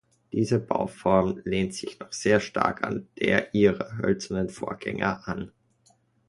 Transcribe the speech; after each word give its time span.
Diese 0.33 0.57
Bauform 0.57 1.41
lehnt 1.45 1.75
sich 1.75 1.99
noch 1.99 2.11
sehr 2.11 2.39
stark 2.39 2.83
an 2.83 3.07
der 3.19 3.53
ihrer 3.53 3.99
hölzernen 3.99 4.49
Vorgänger 4.49 5.27
an. 5.27 5.51